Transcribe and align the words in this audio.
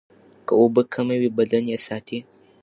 که 0.45 0.53
اوبه 0.59 0.81
کمې 0.93 1.15
وي، 1.21 1.29
بدن 1.37 1.63
یې 1.71 1.77
ساتي. 1.87 2.19